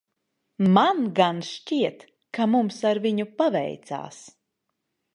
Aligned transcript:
Man 0.77 1.01
gan 1.19 1.43
šķiet, 1.49 2.07
ka 2.39 2.49
mums 2.57 2.83
ar 2.93 3.05
viņu 3.07 3.29
paveicās. 3.43 4.23